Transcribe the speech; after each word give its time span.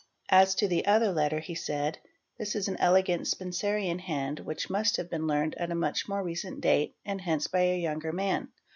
"'|} 0.21 0.23
As 0.41 0.55
to 0.55 0.67
the 0.67 0.87
other 0.87 1.11
letter 1.11 1.37
he 1.37 1.53
said: 1.53 1.99
'"'This 2.39 2.55
is 2.55 2.67
an 2.67 2.75
elegant 2.77 3.27
Spenseria 3.27 3.99
hand, 3.99 4.39
which 4.39 4.67
must 4.67 4.97
have 4.97 5.11
been 5.11 5.27
learned 5.27 5.53
at 5.59 5.69
a 5.69 5.75
much 5.75 6.09
more 6.09 6.23
recent 6.23 6.59
date, 6.59 6.95
an 7.05 7.19
hence 7.19 7.45
by 7.45 7.59
a 7.61 7.77
younger 7.79 8.11
man. 8.11 8.47